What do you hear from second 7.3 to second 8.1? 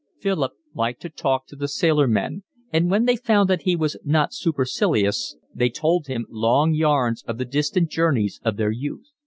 the distant